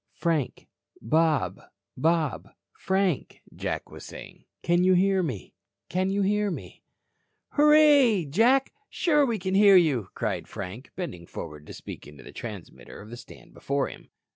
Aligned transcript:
"Frank. 0.15 0.67
Bob. 0.99 1.61
Bob. 1.95 2.49
Frank," 2.75 3.41
Jack 3.55 3.91
was 3.91 4.03
saying. 4.03 4.45
"Can 4.63 4.83
you 4.83 4.93
hear 4.95 5.21
me? 5.21 5.53
Can 5.89 6.09
you 6.09 6.23
hear 6.23 6.49
me?" 6.49 6.81
"Hurray, 7.49 8.25
Jack, 8.25 8.73
sure 8.89 9.27
we 9.27 9.37
can 9.37 9.53
hear 9.53 9.75
you," 9.75 10.09
cried 10.15 10.47
Frank, 10.47 10.89
bending 10.95 11.27
forward 11.27 11.67
to 11.67 11.73
speak 11.73 12.07
into 12.07 12.23
the 12.23 12.31
transmitter 12.31 12.99
on 13.03 13.11
the 13.11 13.15
stand 13.15 13.53
before 13.53 13.89
him. 13.89 14.09